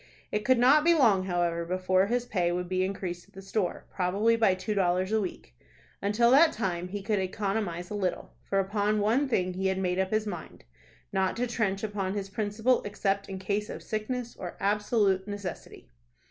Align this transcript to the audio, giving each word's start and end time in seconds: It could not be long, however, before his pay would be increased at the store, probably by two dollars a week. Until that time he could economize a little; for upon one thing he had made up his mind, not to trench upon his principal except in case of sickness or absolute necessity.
It 0.31 0.43
could 0.43 0.57
not 0.57 0.83
be 0.83 0.95
long, 0.95 1.25
however, 1.25 1.63
before 1.63 2.07
his 2.07 2.25
pay 2.25 2.51
would 2.51 2.67
be 2.67 2.83
increased 2.83 3.27
at 3.27 3.35
the 3.35 3.41
store, 3.43 3.85
probably 3.93 4.35
by 4.35 4.55
two 4.55 4.73
dollars 4.73 5.11
a 5.11 5.21
week. 5.21 5.53
Until 6.01 6.31
that 6.31 6.53
time 6.53 6.87
he 6.87 7.03
could 7.03 7.19
economize 7.19 7.91
a 7.91 7.93
little; 7.93 8.33
for 8.41 8.57
upon 8.59 8.99
one 8.99 9.29
thing 9.29 9.53
he 9.53 9.67
had 9.67 9.77
made 9.77 9.99
up 9.99 10.09
his 10.09 10.25
mind, 10.25 10.63
not 11.13 11.37
to 11.37 11.45
trench 11.45 11.83
upon 11.83 12.15
his 12.15 12.31
principal 12.31 12.81
except 12.81 13.29
in 13.29 13.37
case 13.37 13.69
of 13.69 13.83
sickness 13.83 14.35
or 14.35 14.57
absolute 14.59 15.27
necessity. 15.27 15.87